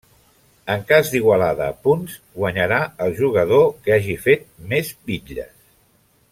[0.75, 5.57] En cas d'igualada a punts, guanyarà el jugador que hagi fet més Bitlles.